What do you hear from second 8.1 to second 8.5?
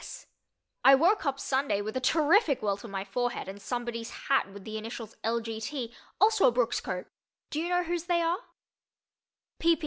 are?